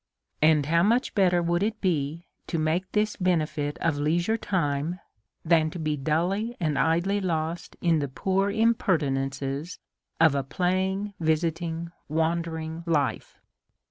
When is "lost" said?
7.21-7.75